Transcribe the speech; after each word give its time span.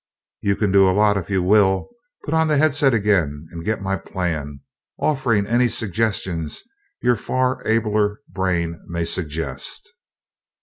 "You 0.41 0.55
can 0.55 0.71
do 0.71 0.89
a 0.89 0.97
lot 0.97 1.15
if 1.17 1.29
you 1.29 1.43
will. 1.43 1.89
Put 2.25 2.33
on 2.33 2.47
that 2.47 2.57
headset 2.57 2.91
again 2.91 3.45
and 3.51 3.63
get 3.63 3.83
my 3.83 3.97
plan, 3.97 4.61
offering 4.97 5.45
any 5.45 5.69
suggestions 5.69 6.63
your 7.03 7.15
far 7.15 7.61
abler 7.67 8.21
brain 8.27 8.81
may 8.87 9.05
suggest." 9.05 9.93